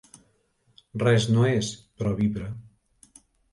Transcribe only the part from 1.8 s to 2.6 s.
però vibra.